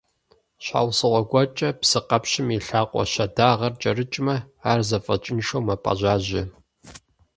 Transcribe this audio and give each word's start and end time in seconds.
Щхьэусыгъуэ 0.63 1.21
гуэркӀэ 1.29 1.69
псыкъэпщым 1.79 2.47
и 2.55 2.59
лъакъуэ 2.65 3.03
щэдагъэр 3.11 3.73
кӀэрыкӀмэ, 3.81 4.35
ар 4.71 4.79
зэфӀэкӀыншэу 4.87 5.65
мэпӀэжьажьэ. 5.65 6.43